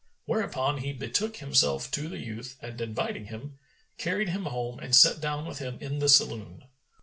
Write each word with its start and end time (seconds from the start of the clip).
Whereupon 0.25 0.79
he 0.79 0.93
betook 0.93 1.35
himself 1.37 1.91
to 1.91 2.09
the 2.09 2.17
youth 2.17 2.57
and 2.59 2.81
inviting 2.81 3.25
him, 3.25 3.59
carried 3.99 4.29
him 4.29 4.45
home 4.45 4.79
and 4.79 4.95
sat 4.95 5.21
down 5.21 5.45
with 5.45 5.59
him 5.59 5.77
in 5.79 5.99
the 5.99 6.09
saloon. 6.09 6.63